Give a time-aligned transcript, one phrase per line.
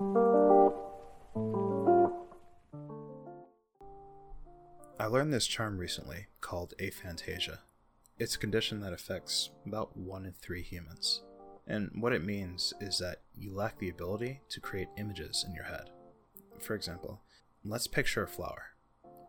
[0.00, 0.06] I
[5.10, 7.58] learned this charm recently called aphantasia.
[8.16, 11.22] It's a condition that affects about one in three humans.
[11.66, 15.64] And what it means is that you lack the ability to create images in your
[15.64, 15.90] head.
[16.60, 17.22] For example,
[17.64, 18.66] let's picture a flower.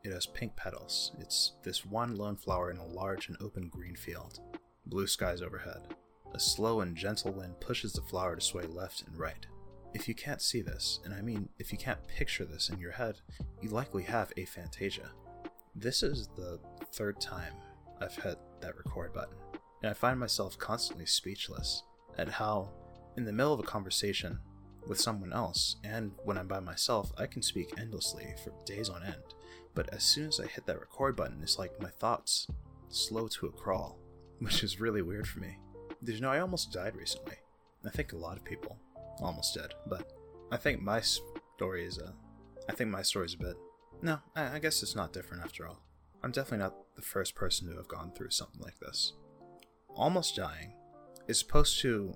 [0.04, 1.14] It has pink petals.
[1.20, 4.40] It's this one lone flower in a large and open green field.
[4.86, 5.96] Blue skies overhead.
[6.36, 9.48] A slow and gentle wind pushes the flower to sway left and right.
[9.94, 12.92] If you can't see this, and I mean if you can't picture this in your
[12.92, 13.22] head,
[13.62, 15.10] you likely have aphantasia.
[15.76, 16.60] This is the
[16.92, 17.54] third time
[18.00, 19.36] I've hit that record button,
[19.82, 21.84] and I find myself constantly speechless
[22.18, 22.70] at how,
[23.18, 24.40] in the middle of a conversation
[24.88, 29.04] with someone else, and when I'm by myself, I can speak endlessly for days on
[29.04, 29.34] end.
[29.74, 32.48] But as soon as I hit that record button, it's like my thoughts
[32.90, 34.00] slow to a crawl,
[34.40, 35.58] which is really weird for me.
[36.04, 37.36] Did you know I almost died recently?
[37.86, 38.78] I think a lot of people
[39.22, 39.74] almost dead.
[39.88, 40.12] but
[40.52, 42.14] I think my story is a.
[42.68, 43.56] I think my story is a bit.
[44.02, 45.84] No, I, I guess it's not different after all.
[46.24, 49.14] I'm definitely not the first person to have gone through something like this.
[49.90, 50.74] Almost dying
[51.28, 52.14] is supposed to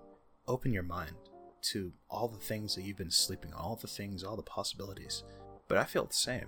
[0.47, 1.15] open your mind
[1.61, 5.23] to all the things that you've been sleeping on, all the things, all the possibilities.
[5.67, 6.47] But I feel the same.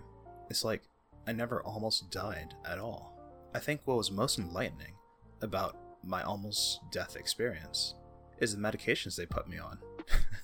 [0.50, 0.84] It's like
[1.28, 3.18] I never almost died at all.
[3.54, 4.94] I think what was most enlightening
[5.42, 7.96] about my almost death experience
[8.40, 9.80] is the medications they put me on.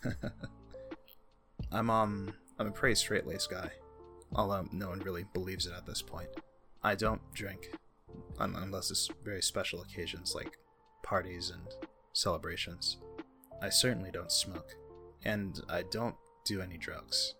[1.71, 3.71] I'm um I'm a pretty straight laced guy,
[4.33, 6.29] although no one really believes it at this point.
[6.83, 7.71] I don't drink
[8.39, 10.57] unless it's very special occasions like
[11.03, 11.67] parties and
[12.13, 12.97] celebrations.
[13.61, 14.75] I certainly don't smoke,
[15.23, 16.15] and I don't
[16.45, 17.35] do any drugs.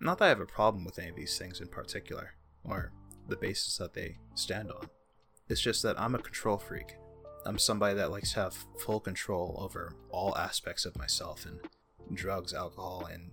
[0.00, 2.34] Not that I have a problem with any of these things in particular,
[2.64, 2.92] or
[3.28, 4.88] the basis that they stand on.
[5.48, 6.96] It's just that I'm a control freak.
[7.46, 11.58] I'm somebody that likes to have full control over all aspects of myself, and
[12.14, 13.30] drugs, alcohol, and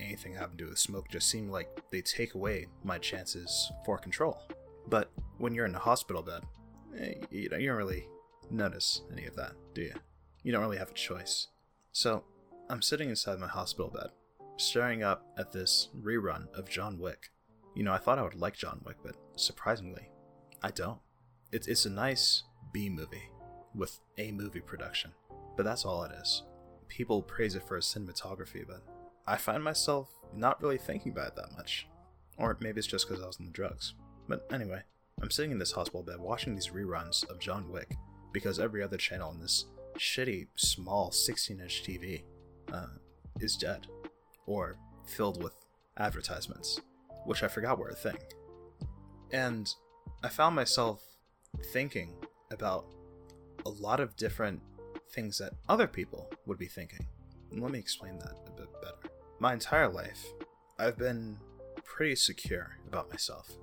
[0.00, 3.98] anything having to do with smoke just seem like they take away my chances for
[3.98, 4.40] control.
[4.88, 6.42] But when you're in a hospital bed,
[6.98, 8.08] eh, you don't really
[8.50, 9.94] notice any of that, do you?
[10.42, 11.48] You don't really have a choice.
[11.92, 12.24] So,
[12.68, 14.08] I'm sitting inside my hospital bed,
[14.56, 17.30] staring up at this rerun of John Wick.
[17.74, 20.10] You know, I thought I would like John Wick, but surprisingly,
[20.62, 20.98] I don't.
[21.52, 23.30] It's, it's a nice B movie
[23.74, 25.12] with a movie production,
[25.56, 26.42] but that's all it is.
[26.88, 28.82] People praise it for its cinematography, but
[29.26, 31.88] I find myself not really thinking about it that much.
[32.36, 33.94] Or maybe it's just because I was on the drugs.
[34.28, 34.82] But anyway,
[35.22, 37.96] I'm sitting in this hospital bed watching these reruns of John Wick
[38.32, 39.66] because every other channel on this
[39.98, 42.22] shitty, small 16 inch TV
[42.72, 42.86] uh,
[43.40, 43.86] is dead
[44.46, 45.54] or filled with
[45.96, 46.80] advertisements,
[47.24, 48.18] which I forgot were a thing.
[49.32, 49.72] And
[50.22, 51.02] I found myself
[51.72, 52.14] thinking
[52.50, 52.86] about
[53.66, 54.60] a lot of different
[55.10, 57.06] things that other people would be thinking.
[57.52, 59.14] Let me explain that a bit better.
[59.38, 60.24] My entire life,
[60.78, 61.38] I've been
[61.84, 63.56] pretty secure about myself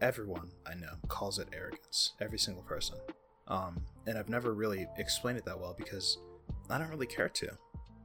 [0.00, 2.12] everyone I know calls it arrogance.
[2.20, 2.96] Every single person.
[3.48, 6.18] Um, and I've never really explained it that well because
[6.68, 7.50] I don't really care to.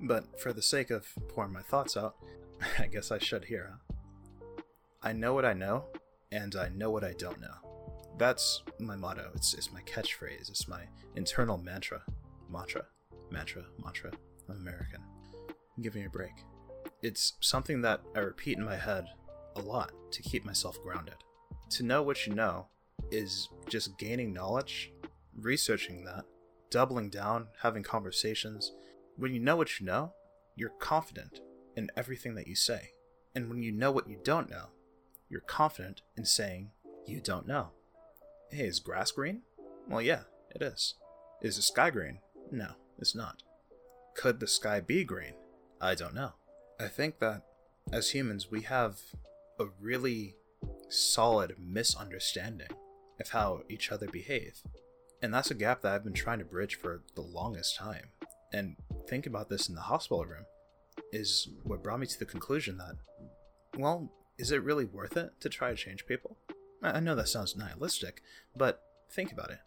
[0.02, 2.16] But for the sake of pouring my thoughts out,
[2.80, 3.72] I guess I should here.
[3.72, 4.64] Huh?
[5.04, 5.86] I know what I know,
[6.32, 7.65] and I know what I don't know.
[8.18, 9.32] That's my motto.
[9.36, 10.50] It's, it's my catchphrase.
[10.50, 10.84] It's my
[11.16, 12.02] internal mantra.
[12.50, 12.86] Mantra?
[13.32, 13.64] Mantra?
[13.84, 14.12] Mantra?
[14.50, 15.02] I'm American.
[15.82, 16.34] Give me a break.
[17.02, 19.06] It's something that I repeat in my head
[19.56, 21.16] a lot to keep myself grounded
[21.70, 22.68] to know what you know
[23.12, 24.92] is just gaining knowledge,
[25.36, 26.26] researching that,
[26.70, 28.72] doubling down, having conversations.
[29.18, 30.14] When you know what you know,
[30.56, 31.40] you're confident
[31.76, 32.92] in everything that you say.
[33.36, 34.68] And when you know what you don't know,
[35.30, 36.72] you're confident in saying
[37.06, 37.72] you don't know.
[38.52, 39.42] Hey, is grass green?
[39.90, 40.22] Well, yeah,
[40.54, 40.96] it is.
[41.42, 42.20] Is the sky green?
[42.52, 42.70] No,
[43.00, 43.44] it's not.
[44.16, 45.34] Could the sky be green?
[45.82, 46.34] I don't know.
[46.80, 47.42] I think that
[47.92, 49.00] as humans, we have
[49.60, 50.36] a really
[50.90, 52.70] solid misunderstanding
[53.20, 54.62] of how each other behave.
[55.22, 58.10] And that's a gap that I've been trying to bridge for the longest time.
[58.54, 58.76] And
[59.08, 60.46] think about this in the hospital room
[61.12, 62.96] is what brought me to the conclusion that,
[63.78, 66.38] well, is it really worth it to try to change people?
[66.94, 68.22] I know that sounds nihilistic,
[68.56, 69.60] but think about it.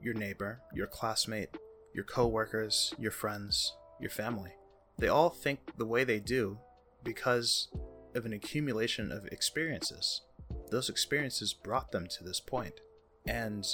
[0.00, 1.56] Your neighbor, your classmate,
[1.94, 4.52] your coworkers, your friends, your family,
[4.98, 6.58] they all think the way they do
[7.02, 7.68] because
[8.14, 10.22] of an accumulation of experiences
[10.70, 12.80] those experiences brought them to this point.
[13.26, 13.66] And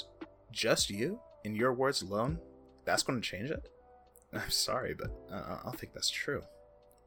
[0.53, 2.39] just you, in your words alone,
[2.85, 3.69] that's going to change it?
[4.33, 6.43] I'm sorry, but I don't think that's true.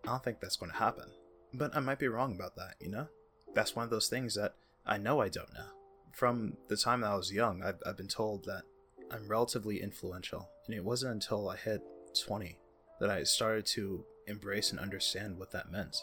[0.06, 1.09] I don't think that's going to happen.
[1.54, 3.07] But I might be wrong about that, you know?
[3.54, 4.56] That's one of those things that
[4.88, 5.68] I know I don't know.
[6.13, 8.63] From the time that I was young, I've, I've been told that
[9.12, 11.81] I'm relatively influential, and it wasn't until I hit
[12.25, 12.57] 20
[13.00, 15.98] that I started to embrace and understand what that meant.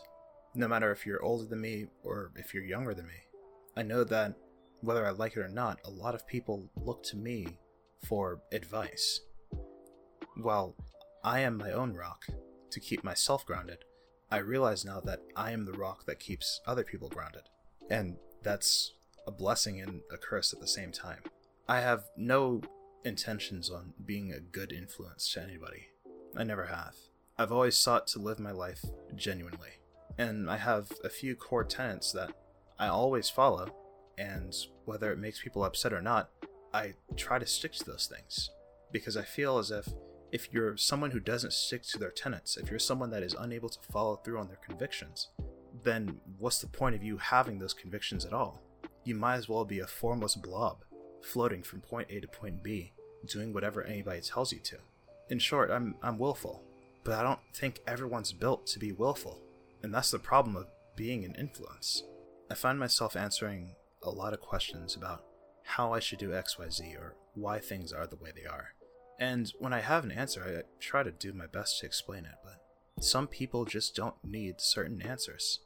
[0.55, 3.25] No matter if you're older than me or if you're younger than me,
[3.77, 4.35] I know that
[4.83, 7.59] whether I like it or not, a lot of people look to me
[8.07, 9.21] for advice.
[10.37, 10.77] While
[11.25, 12.27] I am my own rock
[12.71, 13.79] to keep myself grounded,
[14.31, 17.49] I realize now that I am the rock that keeps other people grounded.
[17.91, 18.93] And that's
[19.27, 21.21] a blessing and a curse at the same time.
[21.67, 22.61] I have no
[23.05, 25.89] intentions on being a good influence to anybody.
[26.37, 26.95] I never have.
[27.39, 28.85] I've always sought to live my life
[29.17, 29.81] genuinely.
[30.19, 32.33] And I have a few core tenets that
[32.79, 33.75] I always follow,
[34.17, 34.55] and
[34.85, 36.31] whether it makes people upset or not,
[36.73, 38.51] I try to stick to those things.
[38.93, 39.89] Because I feel as if
[40.31, 43.69] if you're someone who doesn't stick to their tenets, if you're someone that is unable
[43.69, 45.29] to follow through on their convictions,
[45.83, 48.63] then what's the point of you having those convictions at all?
[49.05, 50.85] You might as well be a formless blob,
[51.23, 52.93] floating from point A to point B,
[53.27, 54.79] doing whatever anybody tells you to.
[55.31, 56.63] In short, I'm I'm willful,
[57.03, 59.41] but I don't think everyone's built to be willful,
[59.83, 60.67] and that's the problem of
[60.97, 62.03] being an influence.
[62.51, 65.25] I find myself answering a lot of questions about
[65.65, 68.75] how I should do XYZ or why things are the way they are.
[69.19, 72.35] And when I have an answer, I try to do my best to explain it,
[72.45, 72.61] but
[73.01, 75.61] some people just don't need certain answers.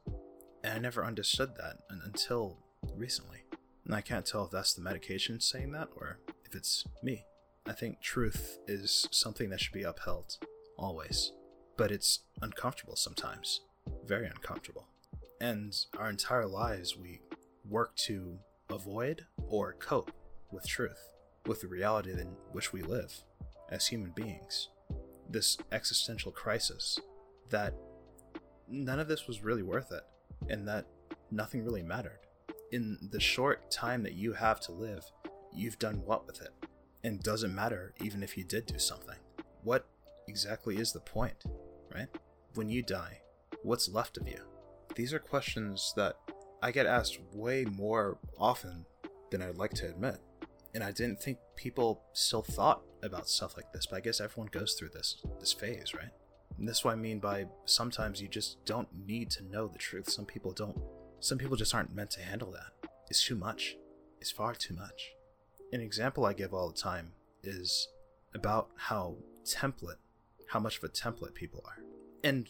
[0.65, 2.59] And I never understood that until
[2.97, 3.45] recently.
[3.85, 7.25] And I can't tell if that's the medication saying that or if it's me.
[7.67, 10.39] I think truth is something that should be upheld,
[10.79, 11.33] always.
[11.77, 13.61] But it's uncomfortable sometimes.
[14.07, 14.89] Very uncomfortable.
[15.41, 17.21] And our entire lives, we
[17.69, 18.39] work to
[18.71, 20.11] avoid or cope
[20.51, 21.11] with truth,
[21.47, 23.23] with the reality in which we live
[23.71, 24.69] as human beings.
[25.31, 26.99] This existential crisis
[27.51, 27.75] that
[28.69, 30.03] none of this was really worth it,
[30.49, 30.87] and that
[31.31, 32.21] nothing really mattered.
[32.71, 35.05] In the short time that you have to live,
[35.55, 36.53] you've done what with it?
[37.05, 39.17] And doesn't matter even if you did do something.
[39.63, 39.87] What
[40.27, 41.45] exactly is the point,
[41.95, 42.09] right?
[42.55, 43.21] When you die,
[43.63, 44.41] what's left of you?
[44.95, 46.17] These are questions that
[46.63, 48.85] I get asked way more often
[49.31, 50.19] than I'd like to admit.
[50.75, 54.51] And I didn't think people still thought about stuff like this, but I guess everyone
[54.53, 56.11] goes through this this phase, right?
[56.59, 60.11] And that's what I mean by sometimes you just don't need to know the truth.
[60.11, 60.77] Some people don't
[61.21, 62.91] some people just aren't meant to handle that.
[63.09, 63.77] It's too much.
[64.21, 65.13] It's far too much.
[65.73, 67.13] An example I give all the time
[67.43, 67.89] is
[68.35, 69.99] about how template,
[70.49, 71.83] how much of a template people are.
[72.23, 72.49] And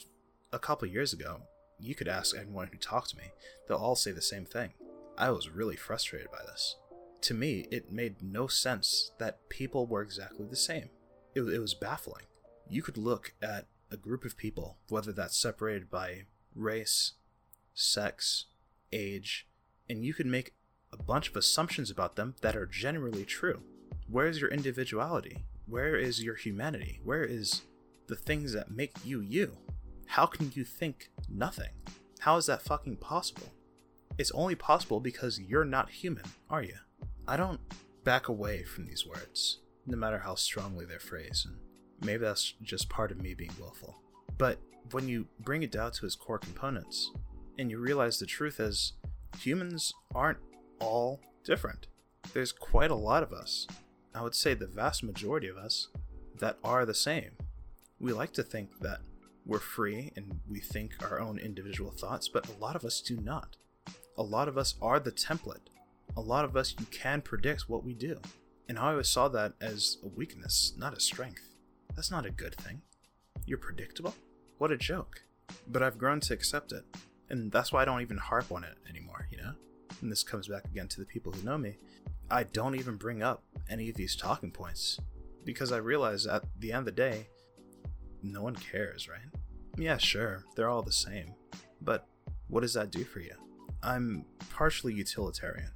[0.52, 1.42] a couple years ago,
[1.78, 3.24] you could ask anyone who talked to me,
[3.66, 4.70] they'll all say the same thing.
[5.16, 6.76] I was really frustrated by this.
[7.22, 10.90] To me, it made no sense that people were exactly the same.
[11.34, 12.24] It, it was baffling.
[12.68, 16.24] You could look at a group of people, whether that's separated by
[16.54, 17.12] race,
[17.74, 18.46] sex,
[18.92, 19.46] age,
[19.88, 20.54] and you could make
[20.92, 23.62] a bunch of assumptions about them that are generally true.
[24.08, 25.44] Where is your individuality?
[25.66, 27.00] Where is your humanity?
[27.04, 27.62] Where is
[28.06, 29.56] the things that make you you?
[30.06, 31.70] How can you think nothing?
[32.20, 33.52] How is that fucking possible?
[34.16, 36.76] It's only possible because you're not human, are you?
[37.26, 37.60] I don't
[38.04, 41.56] back away from these words, no matter how strongly they're phrased, and
[42.02, 43.96] maybe that's just part of me being willful.
[44.36, 44.58] But
[44.92, 47.10] when you bring it down to its core components,
[47.58, 48.92] and you realize the truth is,
[49.40, 50.38] humans aren't
[50.80, 51.88] all different.
[52.32, 53.66] There's quite a lot of us,
[54.14, 55.88] I would say the vast majority of us,
[56.38, 57.32] that are the same.
[57.98, 59.00] We like to think that
[59.44, 63.16] we're free and we think our own individual thoughts, but a lot of us do
[63.16, 63.56] not.
[64.16, 65.68] A lot of us are the template.
[66.16, 68.20] A lot of us, you can predict what we do.
[68.68, 71.47] And I always saw that as a weakness, not a strength.
[71.98, 72.80] That's not a good thing.
[73.44, 74.14] You're predictable?
[74.58, 75.20] What a joke.
[75.66, 76.84] But I've grown to accept it.
[77.28, 79.50] And that's why I don't even harp on it anymore, you know?
[80.00, 81.74] And this comes back again to the people who know me.
[82.30, 85.00] I don't even bring up any of these talking points
[85.44, 87.26] because I realize at the end of the day,
[88.22, 89.18] no one cares, right?
[89.76, 91.34] Yeah, sure, they're all the same.
[91.80, 92.06] But
[92.46, 93.34] what does that do for you?
[93.82, 95.72] I'm partially utilitarian.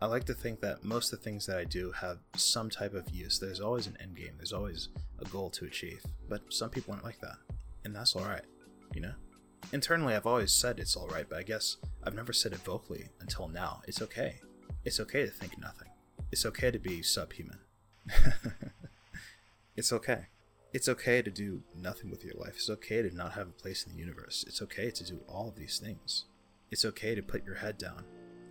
[0.00, 2.94] I like to think that most of the things that I do have some type
[2.94, 3.38] of use.
[3.38, 4.88] There's always an end game, there's always
[5.20, 6.02] a goal to achieve.
[6.28, 7.36] But some people aren't like that.
[7.84, 8.44] And that's alright,
[8.94, 9.14] you know?
[9.72, 13.48] Internally, I've always said it's alright, but I guess I've never said it vocally until
[13.48, 13.82] now.
[13.86, 14.40] It's okay.
[14.84, 15.88] It's okay to think nothing.
[16.30, 17.60] It's okay to be subhuman.
[19.76, 20.26] it's okay.
[20.72, 22.54] It's okay to do nothing with your life.
[22.56, 24.44] It's okay to not have a place in the universe.
[24.46, 26.24] It's okay to do all of these things.
[26.70, 28.04] It's okay to put your head down,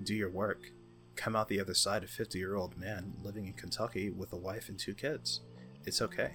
[0.04, 0.72] do your work,
[1.16, 4.38] come out the other side a 50 year old man living in Kentucky with a
[4.38, 5.42] wife and two kids.
[5.86, 6.34] It's okay.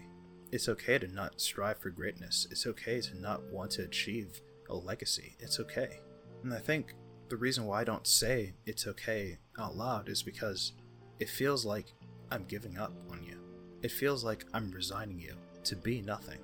[0.50, 2.46] It's okay to not strive for greatness.
[2.50, 5.36] It's okay to not want to achieve a legacy.
[5.38, 6.00] It's okay.
[6.42, 6.94] And I think
[7.28, 10.72] the reason why I don't say it's okay out loud is because
[11.18, 11.92] it feels like
[12.30, 13.38] I'm giving up on you.
[13.82, 16.38] It feels like I'm resigning you to be nothing.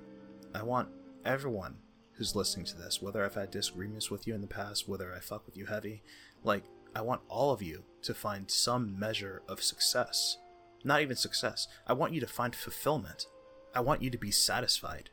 [0.53, 0.89] I want
[1.25, 1.77] everyone
[2.13, 5.19] who's listening to this, whether I've had disagreements with you in the past, whether I
[5.19, 6.03] fuck with you heavy,
[6.43, 6.63] like,
[6.95, 10.37] I want all of you to find some measure of success.
[10.83, 11.67] Not even success.
[11.87, 13.27] I want you to find fulfillment.
[13.73, 15.09] I want you to be satisfied.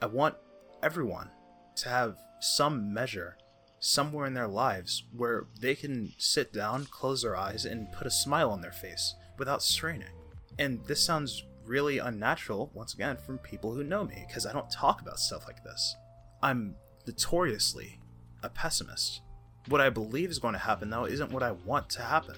[0.00, 0.36] I want
[0.82, 1.30] everyone
[1.76, 3.36] to have some measure
[3.78, 8.10] somewhere in their lives where they can sit down, close their eyes, and put a
[8.10, 10.12] smile on their face without straining.
[10.58, 14.70] And this sounds really unnatural, once again, from people who know me, because I don't
[14.70, 15.96] talk about stuff like this.
[16.42, 16.76] I'm
[17.06, 18.00] notoriously
[18.42, 19.20] a pessimist.
[19.68, 22.36] What I believe is going to happen, though, isn't what I want to happen.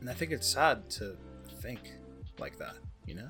[0.00, 1.16] And I think it's sad to
[1.60, 1.80] think
[2.38, 3.28] like that, you know?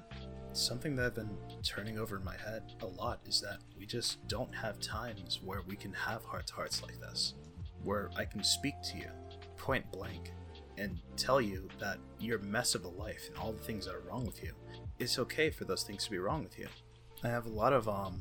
[0.52, 4.26] Something that I've been turning over in my head a lot is that we just
[4.28, 7.34] don't have times where we can have heart to hearts like this,
[7.82, 9.10] where I can speak to you
[9.56, 10.32] point blank
[10.78, 14.00] and tell you that your mess of a life and all the things that are
[14.08, 14.52] wrong with you,
[14.98, 16.66] it's okay for those things to be wrong with you.
[17.22, 18.20] I have a lot of um,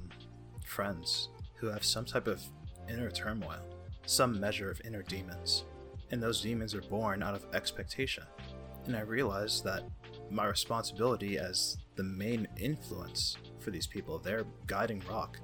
[0.65, 2.43] friends who have some type of
[2.89, 3.61] inner turmoil,
[4.09, 5.65] some measure of inner demons,
[6.09, 8.23] and those demons are born out of expectation.
[8.87, 9.83] And I realize that
[10.31, 15.37] my responsibility as the main influence for these people, their guiding rock,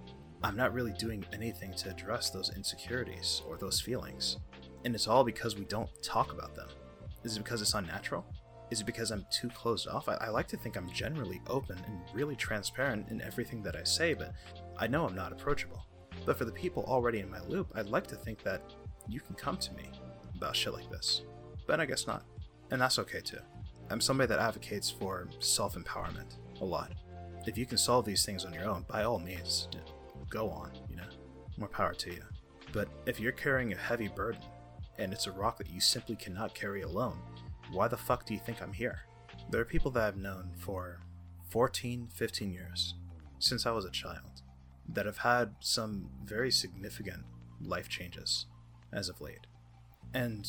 [0.44, 4.38] I'm not really doing anything to address those insecurities or those feelings.
[4.84, 6.70] And it's all because we don't talk about them.
[7.24, 8.26] Is it because it's unnatural?
[8.72, 10.10] Is it because I'm too closed off?
[10.10, 13.84] I, I, like to think I'm generally open and really transparent in everything that I
[13.84, 14.34] say, but
[14.76, 15.86] I know I'm not approachable.
[16.26, 18.62] But for the people already in my loop, I'd like to think that
[19.08, 19.90] you can come to me
[20.36, 21.22] about shit like this.
[21.68, 22.24] But I guess not.
[22.72, 23.40] And that's okay too.
[23.90, 26.94] I'm somebody that advocates for self empowerment a lot.
[27.46, 29.68] If you can solve these things on your own, by all means,
[30.30, 31.04] go on, you know?
[31.58, 32.24] More power to you.
[32.74, 34.42] But if you're carrying a heavy burden,
[34.98, 37.20] and it's a rock that you simply cannot carry alone,
[37.72, 39.02] why the fuck do you think I'm here?
[39.50, 41.00] There are people that I've known for
[41.50, 42.96] 14, 15 years,
[43.40, 44.42] since I was a child,
[44.90, 47.24] that have had some very significant
[47.62, 48.46] life changes
[48.92, 49.48] as of late.
[50.14, 50.48] And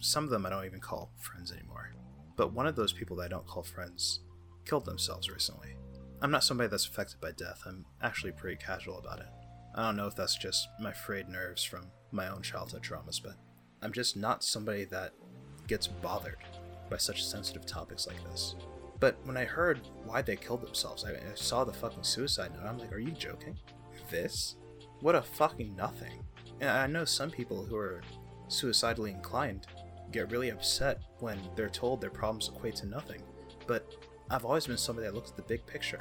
[0.00, 1.92] some of them I don't even call friends anymore.
[2.36, 4.20] But one of those people that I don't call friends
[4.64, 5.76] killed themselves recently.
[6.20, 9.28] I'm not somebody that's affected by death, I'm actually pretty casual about it.
[9.74, 13.34] I don't know if that's just my frayed nerves from my own childhood traumas, but
[13.82, 15.12] I'm just not somebody that
[15.66, 16.38] gets bothered
[16.88, 18.54] by such sensitive topics like this.
[18.98, 22.66] But when I heard why they killed themselves, I, saw the fucking suicide note.
[22.66, 23.58] I'm like, are you joking?
[24.10, 24.56] This?
[25.00, 26.24] What a fucking nothing.
[26.60, 28.02] And I know some people who are
[28.48, 29.66] suicidally inclined
[30.12, 33.22] get really upset when they're told their problems equate to nothing.
[33.66, 33.94] But
[34.30, 36.00] I've always been somebody that looks at the big picture.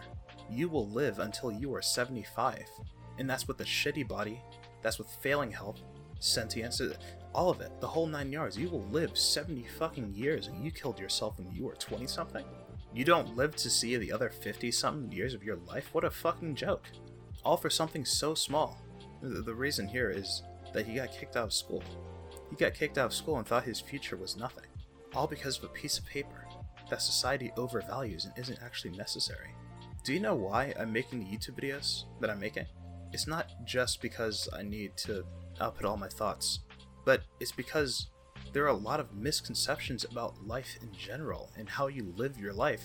[0.49, 2.65] You will live until you are 75.
[3.17, 4.41] And that's with a shitty body,
[4.81, 5.81] that's with failing health,
[6.19, 6.81] sentience,
[7.33, 8.57] all of it, the whole nine yards.
[8.57, 12.45] You will live 70 fucking years and you killed yourself when you were 20 something?
[12.93, 15.89] You don't live to see the other 50 something years of your life?
[15.91, 16.87] What a fucking joke.
[17.45, 18.81] All for something so small.
[19.21, 20.41] The reason here is
[20.73, 21.83] that he got kicked out of school.
[22.49, 24.65] He got kicked out of school and thought his future was nothing.
[25.13, 26.47] All because of a piece of paper
[26.89, 29.49] that society overvalues and isn't actually necessary.
[30.03, 32.65] Do you know why I'm making the YouTube videos that I'm making?
[33.13, 35.23] It's not just because I need to
[35.61, 36.59] output all my thoughts,
[37.05, 38.07] but it's because
[38.53, 42.53] there are a lot of misconceptions about life in general and how you live your
[42.53, 42.83] life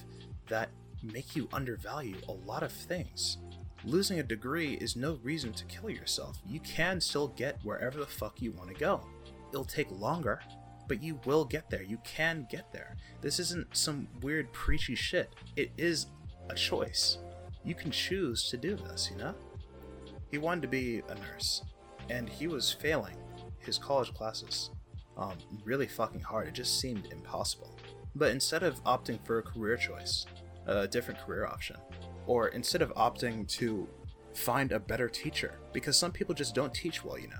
[0.48, 0.70] that
[1.02, 3.38] make you undervalue a lot of things.
[3.84, 6.38] Losing a degree is no reason to kill yourself.
[6.46, 9.06] You can still get wherever the fuck you want to go.
[9.52, 10.40] It'll take longer,
[10.86, 11.82] but you will get there.
[11.82, 12.96] You can get there.
[13.20, 15.34] This isn't some weird preachy shit.
[15.56, 16.06] It is
[16.50, 17.18] a choice.
[17.64, 19.34] You can choose to do this, you know?
[20.30, 21.62] He wanted to be a nurse,
[22.08, 23.16] and he was failing
[23.58, 24.70] his college classes
[25.16, 26.48] um, really fucking hard.
[26.48, 27.76] It just seemed impossible.
[28.14, 30.26] But instead of opting for a career choice,
[30.66, 31.76] a different career option,
[32.26, 33.88] or instead of opting to
[34.34, 37.36] find a better teacher, because some people just don't teach well, you know.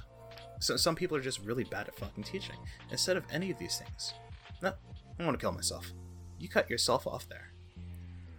[0.61, 2.57] So some people are just really bad at fucking teaching.
[2.91, 4.15] Instead of any of these things,
[4.63, 4.73] no,
[5.19, 5.93] I want to kill myself.
[6.39, 7.53] You cut yourself off there.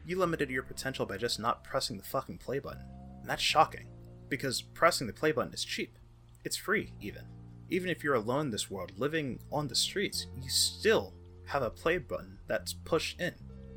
[0.06, 2.86] You limited your potential by just not pressing the fucking play button.
[3.22, 3.88] And that's shocking,
[4.30, 5.98] because pressing the play button is cheap.
[6.44, 7.24] It's free, even.
[7.70, 11.14] Even if you're alone in this world, living on the streets, you still
[11.46, 13.34] have a play button that's pushed in.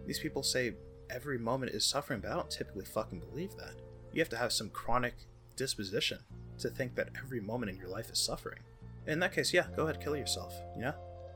[0.06, 0.74] These people say
[1.14, 3.74] every moment is suffering, but I don't typically fucking believe that.
[4.12, 5.14] You have to have some chronic
[5.56, 6.18] disposition
[6.58, 8.60] to think that every moment in your life is suffering.
[9.06, 10.94] In that case, yeah, go ahead, kill yourself, you know?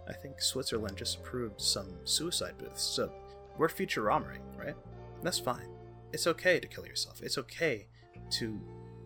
[0.08, 3.12] I think Switzerland just approved some suicide booths, so
[3.56, 4.76] we're future Futuramaing, right?
[5.22, 5.68] That's fine.
[6.12, 7.22] It's okay to kill yourself.
[7.22, 7.86] It's okay
[8.30, 8.58] to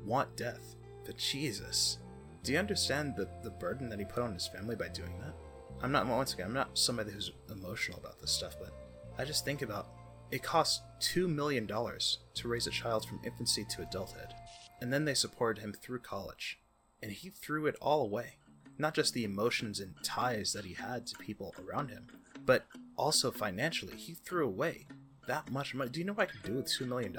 [0.04, 0.76] want death.
[1.04, 1.98] But Jesus,
[2.44, 5.34] do you understand the, the burden that he put on his family by doing that?
[5.82, 8.72] I'm not, once again, I'm not somebody who's emotional about this stuff, but
[9.18, 9.88] I just think about
[10.32, 14.32] it costs $2 million to raise a child from infancy to adulthood,
[14.80, 16.58] and then they supported him through college.
[17.02, 18.36] and he threw it all away.
[18.78, 22.06] Not just the emotions and ties that he had to people around him,
[22.46, 22.64] but
[22.96, 23.96] also financially.
[23.96, 24.86] He threw away
[25.26, 25.90] that much money.
[25.90, 27.14] Do you know what I could do with $2 million?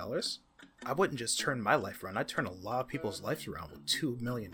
[0.85, 3.71] I wouldn't just turn my life around, I'd turn a lot of people's lives around
[3.71, 4.53] with $2 million.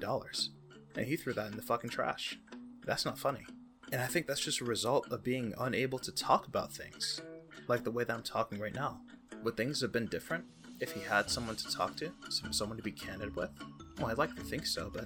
[0.96, 2.40] And he threw that in the fucking trash.
[2.86, 3.46] That's not funny.
[3.92, 7.22] And I think that's just a result of being unable to talk about things
[7.68, 9.02] like the way that I'm talking right now.
[9.44, 10.46] Would things have been different
[10.80, 12.12] if he had someone to talk to,
[12.52, 13.50] someone to be candid with?
[13.98, 15.06] Well, I'd like to think so, but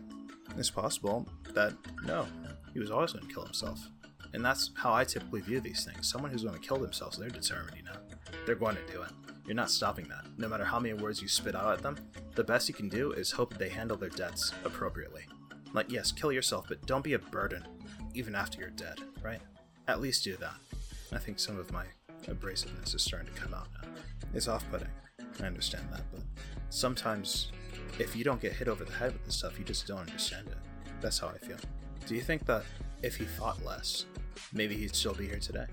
[0.58, 1.74] it's possible that
[2.06, 2.26] no,
[2.74, 3.80] he was always going to kill himself.
[4.34, 6.10] And that's how I typically view these things.
[6.10, 7.98] Someone who's going to kill themselves, they're determined, you know.
[8.46, 9.10] They're going to do it.
[9.46, 10.26] You're not stopping that.
[10.38, 11.98] No matter how many words you spit out at them,
[12.34, 15.26] the best you can do is hope they handle their debts appropriately.
[15.74, 17.66] Like, yes, kill yourself, but don't be a burden,
[18.14, 19.42] even after you're dead, right?
[19.88, 20.56] At least do that.
[21.12, 21.86] I think some of my
[22.28, 23.90] abrasiveness is starting to come out now.
[24.34, 24.88] It's off putting.
[25.42, 26.22] I understand that, but
[26.70, 27.52] sometimes
[28.00, 30.48] if you don't get hit over the head with this stuff, you just don't understand
[30.48, 30.58] it.
[31.02, 31.58] That's how I feel.
[32.08, 32.64] Do you think that
[33.02, 34.06] if he fought less,
[34.52, 35.66] maybe he'd still be here today?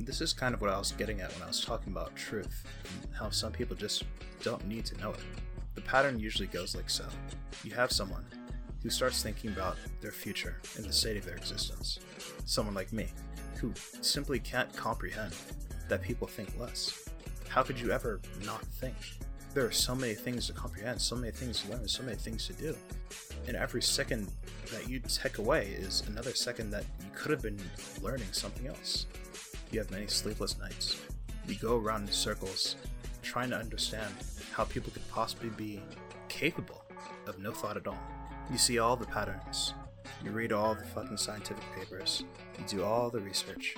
[0.00, 2.64] This is kind of what I was getting at when I was talking about truth,
[3.02, 4.04] and how some people just
[4.42, 5.20] don't need to know it.
[5.74, 7.04] The pattern usually goes like so
[7.64, 8.24] you have someone
[8.82, 11.98] who starts thinking about their future and the state of their existence.
[12.44, 13.08] Someone like me,
[13.56, 15.34] who simply can't comprehend
[15.88, 17.08] that people think less.
[17.48, 18.94] How could you ever not think?
[19.54, 22.46] There are so many things to comprehend, so many things to learn, so many things
[22.48, 22.76] to do.
[23.46, 24.28] And every second
[24.72, 27.60] that you take away is another second that you could have been
[28.02, 29.06] learning something else.
[29.70, 31.00] You have many sleepless nights.
[31.46, 32.76] You go around in circles
[33.22, 34.12] trying to understand
[34.52, 35.80] how people could possibly be
[36.28, 36.84] capable
[37.26, 37.98] of no thought at all.
[38.50, 39.74] You see all the patterns.
[40.24, 42.24] You read all the fucking scientific papers.
[42.58, 43.74] You do all the research.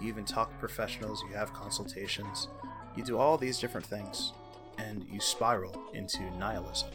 [0.00, 1.22] You even talk to professionals.
[1.28, 2.48] You have consultations.
[2.96, 4.32] You do all these different things.
[4.78, 6.88] And you spiral into nihilism.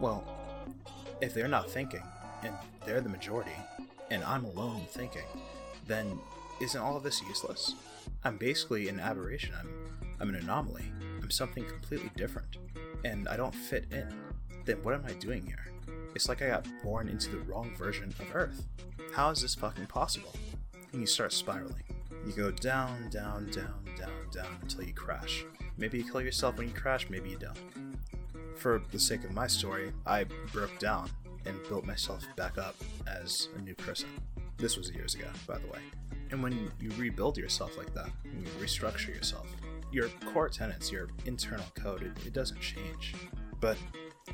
[0.00, 0.26] Well,
[1.20, 2.02] if they're not thinking,
[2.42, 2.52] and
[2.84, 3.56] they're the majority,
[4.10, 5.26] and I'm alone thinking,
[5.86, 6.18] then
[6.60, 7.74] isn't all of this useless?
[8.24, 9.54] I'm basically an aberration.
[9.56, 9.70] I'm,
[10.18, 10.84] I'm an anomaly.
[11.22, 12.56] I'm something completely different.
[13.04, 14.12] And I don't fit in.
[14.64, 15.64] Then what am I doing here?
[16.14, 18.64] It's like I got born into the wrong version of Earth.
[19.14, 20.34] How is this fucking possible?
[20.92, 21.84] And you start spiraling.
[22.26, 25.44] You go down, down, down, down, down until you crash.
[25.76, 27.58] Maybe you kill yourself when you crash, maybe you don't.
[28.56, 31.10] For the sake of my story, I broke down
[31.46, 32.74] and built myself back up
[33.06, 34.08] as a new person.
[34.56, 35.78] This was years ago, by the way.
[36.30, 39.46] And when you rebuild yourself like that, when you restructure yourself,
[39.92, 43.14] your core tenets, your internal code, it, it doesn't change.
[43.60, 43.76] But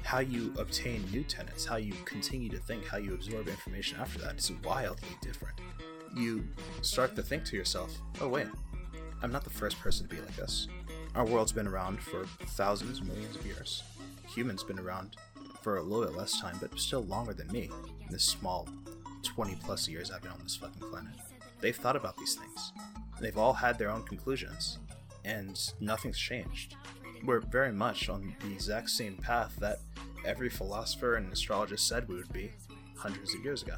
[0.04, 4.18] how you obtain new tenets, how you continue to think, how you absorb information after
[4.20, 5.58] that is wildly different.
[6.14, 6.46] You
[6.82, 7.90] start to think to yourself,
[8.20, 8.46] oh, wait,
[9.22, 10.68] I'm not the first person to be like this.
[11.14, 13.82] Our world's been around for thousands, millions of years.
[14.28, 15.16] Humans been around
[15.62, 18.68] for a little bit less time, but still longer than me in this small
[19.22, 21.14] 20 plus years I've been on this fucking planet.
[21.60, 22.72] They've thought about these things.
[23.20, 24.78] They've all had their own conclusions,
[25.24, 26.76] and nothing's changed
[27.24, 29.78] we're very much on the exact same path that
[30.24, 32.50] every philosopher and astrologist said we would be
[32.96, 33.76] hundreds of years ago.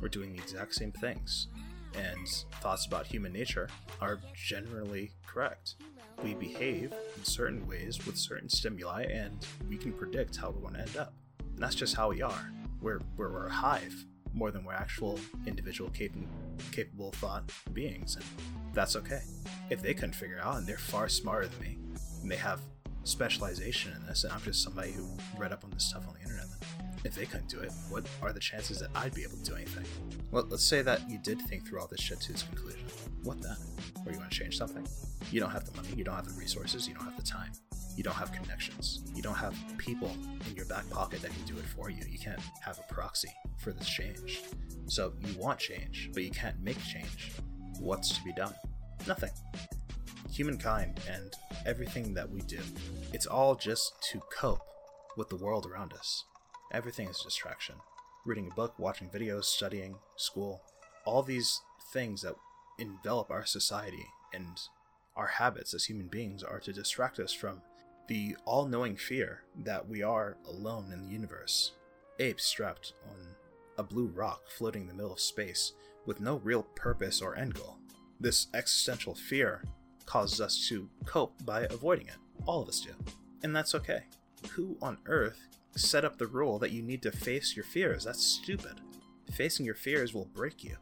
[0.00, 1.48] We're doing the exact same things,
[1.94, 2.28] and
[2.60, 3.68] thoughts about human nature
[4.00, 5.76] are generally correct.
[6.22, 10.74] We behave in certain ways with certain stimuli, and we can predict how we're going
[10.74, 11.14] to end up.
[11.40, 12.52] And that's just how we are.
[12.80, 13.94] We're, we're, we're a hive
[14.32, 16.28] more than we're actual individual capable,
[16.70, 18.24] capable thought beings, and
[18.72, 19.22] that's okay.
[19.70, 21.78] If they couldn't figure it out, and they're far smarter than me,
[22.22, 22.60] and they have
[23.08, 26.20] specialization in this, and I'm just somebody who read up on this stuff on the
[26.20, 26.46] internet.
[27.04, 29.54] If they couldn't do it, what are the chances that I'd be able to do
[29.54, 29.84] anything?
[30.30, 32.86] Well, let's say that you did think through all this shit to its conclusion.
[33.22, 33.56] What then?
[34.04, 34.86] Or you want to change something?
[35.30, 37.52] You don't have the money, you don't have the resources, you don't have the time,
[37.96, 40.10] you don't have connections, you don't have people
[40.48, 42.02] in your back pocket that can do it for you.
[42.08, 44.42] You can't have a proxy for this change.
[44.86, 47.32] So you want change, but you can't make change.
[47.80, 48.54] What's to be done?
[49.06, 49.30] Nothing
[50.30, 51.34] humankind and
[51.66, 52.60] everything that we do.
[53.12, 54.62] It's all just to cope
[55.16, 56.24] with the world around us.
[56.72, 57.76] Everything is distraction.
[58.24, 60.62] Reading a book, watching videos, studying, school,
[61.04, 61.60] all these
[61.92, 62.34] things that
[62.78, 64.60] envelop our society and
[65.16, 67.60] our habits as human beings are to distract us from
[68.06, 71.72] the all knowing fear that we are alone in the universe.
[72.18, 73.16] Apes strapped on
[73.76, 75.72] a blue rock floating in the middle of space
[76.06, 77.78] with no real purpose or end goal.
[78.20, 79.62] This existential fear
[80.08, 82.16] causes us to cope by avoiding it.
[82.46, 82.92] All of us do.
[83.42, 84.04] And that's okay.
[84.52, 88.04] Who on earth set up the rule that you need to face your fears?
[88.04, 88.80] That's stupid.
[89.32, 90.76] Facing your fears will break you.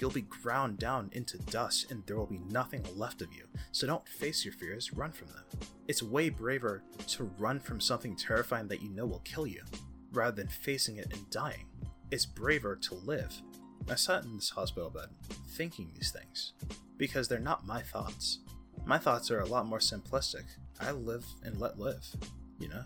[0.00, 3.44] You'll be ground down into dust and there will be nothing left of you.
[3.70, 5.44] So don't face your fears, run from them.
[5.86, 9.62] It's way braver to run from something terrifying that you know will kill you,
[10.12, 11.66] rather than facing it and dying.
[12.10, 13.32] It's braver to live.
[13.88, 15.10] I sat in this hospital bed
[15.50, 16.54] thinking these things
[16.96, 18.40] because they're not my thoughts.
[18.84, 20.44] My thoughts are a lot more simplistic.
[20.80, 22.04] I live and let live,
[22.58, 22.82] you know?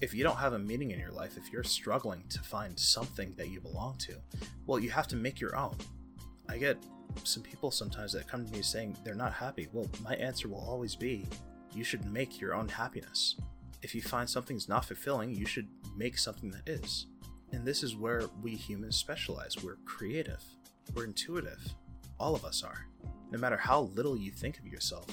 [0.00, 3.34] If you don't have a meaning in your life, if you're struggling to find something
[3.36, 4.14] that you belong to,
[4.66, 5.76] well, you have to make your own.
[6.48, 6.78] I get
[7.24, 9.68] some people sometimes that come to me saying they're not happy.
[9.72, 11.26] Well, my answer will always be
[11.74, 13.36] you should make your own happiness.
[13.82, 17.06] If you find something's not fulfilling, you should make something that is.
[17.52, 19.56] And this is where we humans specialize.
[19.62, 20.42] We're creative,
[20.94, 21.60] we're intuitive.
[22.18, 22.86] All of us are.
[23.30, 25.06] No matter how little you think of yourself,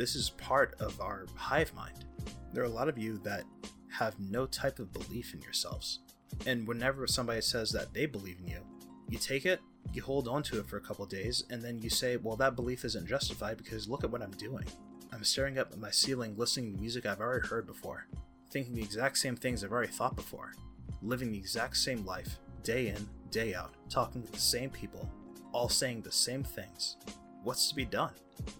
[0.00, 2.06] this is part of our hive mind.
[2.54, 3.44] There are a lot of you that
[3.92, 5.98] have no type of belief in yourselves.
[6.46, 8.60] And whenever somebody says that they believe in you,
[9.10, 9.60] you take it,
[9.92, 12.56] you hold on to it for a couple days, and then you say, well, that
[12.56, 14.64] belief isn't justified because look at what I'm doing.
[15.12, 18.06] I'm staring up at my ceiling, listening to music I've already heard before,
[18.50, 20.54] thinking the exact same things I've already thought before,
[21.02, 25.10] living the exact same life, day in, day out, talking to the same people,
[25.52, 26.96] all saying the same things.
[27.42, 28.12] What's to be done?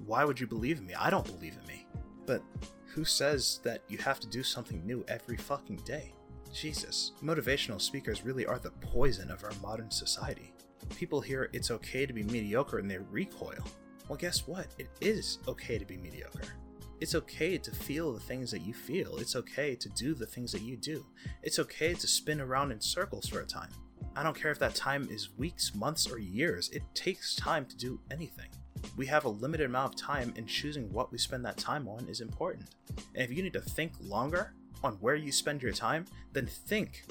[0.06, 0.94] Why would you believe in me?
[0.94, 1.86] I don't believe in me.
[2.26, 2.42] But
[2.86, 6.12] who says that you have to do something new every fucking day?
[6.52, 10.52] Jesus, motivational speakers really are the poison of our modern society.
[10.96, 13.64] People hear it's okay to be mediocre and they recoil.
[14.08, 14.66] Well, guess what?
[14.78, 16.56] It is okay to be mediocre.
[17.00, 19.16] It's okay to feel the things that you feel.
[19.18, 21.06] It's okay to do the things that you do.
[21.42, 23.70] It's okay to spin around in circles for a time.
[24.16, 27.76] I don't care if that time is weeks, months, or years, it takes time to
[27.76, 28.48] do anything.
[28.96, 32.06] We have a limited amount of time, and choosing what we spend that time on
[32.08, 32.66] is important.
[33.14, 37.04] And if you need to think longer on where you spend your time, then think.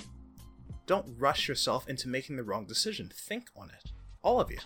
[0.86, 3.12] Don't rush yourself into making the wrong decision.
[3.14, 3.92] Think on it.
[4.24, 4.60] All of you.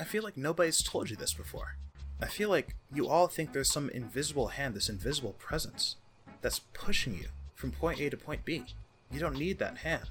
[0.00, 1.76] I feel like nobody's told you this before.
[2.20, 5.96] I feel like you all think there's some invisible hand, this invisible presence,
[6.40, 8.64] that's pushing you from point A to point B.
[9.10, 10.10] You don't need that hand.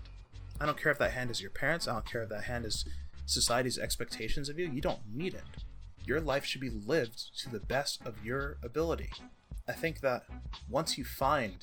[0.59, 2.65] I don't care if that hand is your parents, I don't care if that hand
[2.65, 2.85] is
[3.25, 5.43] society's expectations of you, you don't need it.
[6.07, 9.09] Your life should be lived to the best of your ability.
[9.67, 10.23] I think that
[10.69, 11.55] once you find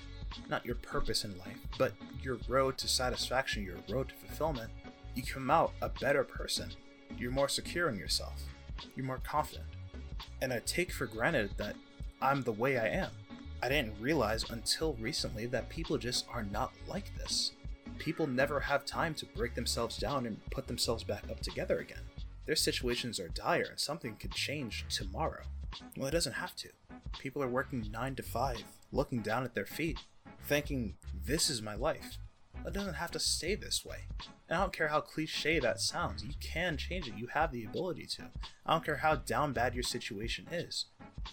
[0.51, 4.71] not your purpose in life, but your road to satisfaction, your road to fulfillment,
[5.15, 6.69] you come out a better person.
[7.17, 8.43] You're more secure in yourself.
[8.95, 9.65] You're more confident.
[10.43, 11.77] And I take for granted that
[12.21, 13.13] I'm the way I am.
[13.63, 17.53] I didn't realize until recently that people just are not like this.
[17.99, 22.03] People never have time to break themselves down and put themselves back up together again.
[22.47, 25.45] Their situations are dire and something could change tomorrow.
[25.97, 26.69] Well, it doesn't have to.
[27.19, 29.99] People are working 9 to 5, looking down at their feet,
[30.47, 30.95] thinking,
[31.27, 32.19] this is my life.
[32.67, 34.05] It doesn't have to stay this way.
[34.49, 37.15] And I don't care how cliche that sounds, you can change it.
[37.17, 38.31] You have the ability to.
[38.67, 40.87] I don't care how down bad your situation is.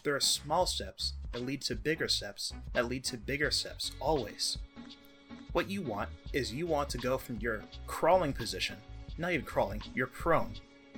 [0.04, 4.58] There are small steps that lead to bigger steps, that lead to bigger steps, always.
[5.52, 8.78] What you want is you want to go from your crawling position,
[9.18, 10.54] not even crawling, you're prone,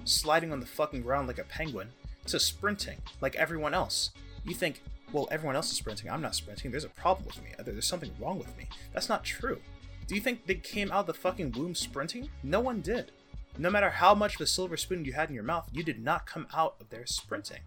[0.06, 1.90] sliding on the fucking ground like a penguin,
[2.28, 4.12] to sprinting like everyone else.
[4.46, 6.10] You think, well, everyone else is sprinting.
[6.10, 6.72] I'm not sprinting.
[6.72, 7.52] There's a problem with me.
[7.58, 8.68] Uh, there's something wrong with me.
[8.94, 9.60] That's not true.
[10.08, 12.30] Do you think they came out of the fucking womb sprinting?
[12.44, 13.12] No one did.
[13.58, 16.04] No matter how much of a silver spoon you had in your mouth, you did
[16.04, 17.60] not come out of there sprinting.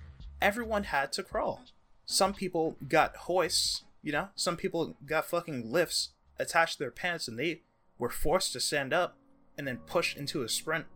[0.42, 1.62] Everyone had to crawl.
[2.04, 7.28] Some people got hoists, you know, some people got fucking lifts attached to their pants
[7.28, 7.62] and they
[7.98, 9.16] were forced to stand up
[9.56, 10.86] and then push into a sprint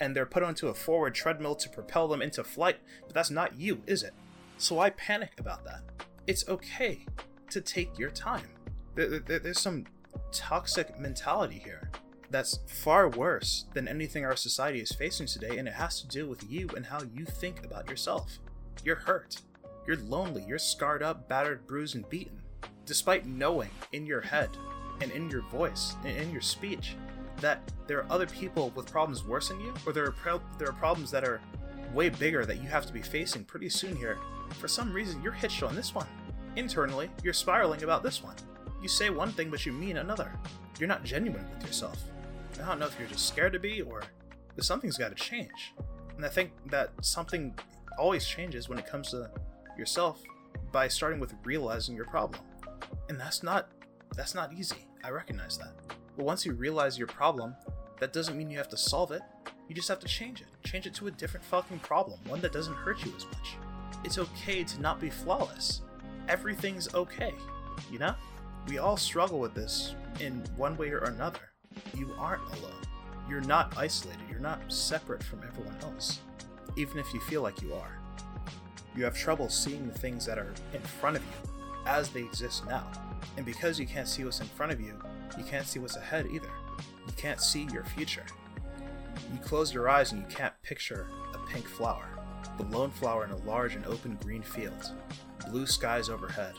[0.00, 3.58] and they're put onto a forward treadmill to propel them into flight, but that's not
[3.58, 4.14] you, is it?
[4.58, 5.82] So why panic about that?
[6.26, 7.04] It's okay
[7.50, 8.46] to take your time.
[8.94, 9.86] There's some
[10.32, 11.90] toxic mentality here
[12.30, 16.28] that's far worse than anything our society is facing today, and it has to do
[16.28, 18.38] with you and how you think about yourself.
[18.84, 19.40] You're hurt.
[19.86, 20.44] You're lonely.
[20.46, 22.40] You're scarred up, battered, bruised, and beaten.
[22.86, 24.50] Despite knowing in your head
[25.00, 26.96] and in your voice and in your speech
[27.40, 30.68] that there are other people with problems worse than you, or there are pro- there
[30.68, 31.40] are problems that are
[31.92, 34.18] way bigger that you have to be facing pretty soon here.
[34.58, 36.06] For some reason, you're hitched on this one.
[36.56, 38.36] Internally, you're spiraling about this one.
[38.82, 40.32] You say one thing, but you mean another.
[40.78, 42.02] You're not genuine with yourself.
[42.62, 44.02] I don't know if you're just scared to be, or
[44.56, 45.74] but something's got to change.
[46.16, 47.54] And I think that something
[47.98, 49.30] always changes when it comes to
[49.78, 50.20] yourself
[50.72, 52.40] by starting with realizing your problem.
[53.08, 53.68] And that's not
[54.16, 54.86] that's not easy.
[55.04, 55.72] I recognize that.
[56.16, 57.54] But once you realize your problem,
[57.98, 59.22] that doesn't mean you have to solve it.
[59.68, 60.48] You just have to change it.
[60.64, 63.56] Change it to a different fucking problem, one that doesn't hurt you as much.
[64.04, 65.82] It's okay to not be flawless.
[66.28, 67.34] Everything's okay,
[67.90, 68.14] you know?
[68.68, 71.40] We all struggle with this in one way or another.
[71.94, 72.82] You aren't alone.
[73.28, 74.22] You're not isolated.
[74.28, 76.20] You're not separate from everyone else,
[76.76, 77.98] even if you feel like you are.
[78.96, 81.50] You have trouble seeing the things that are in front of you
[81.86, 82.86] as they exist now.
[83.36, 85.00] And because you can't see what's in front of you,
[85.38, 86.50] you can't see what's ahead either.
[87.06, 88.24] You can't see your future.
[89.32, 92.08] You close your eyes and you can't picture a pink flower.
[92.58, 94.92] The lone flower in a large and open green field.
[95.48, 96.54] Blue skies overhead.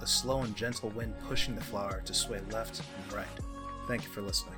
[0.00, 3.26] A slow and gentle wind pushing the flower to sway left and right.
[3.86, 4.53] Thank you for listening.